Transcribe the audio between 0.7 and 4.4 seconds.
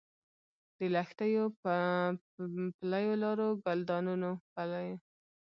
د لښتیو، پلیو لارو، ګلدانونو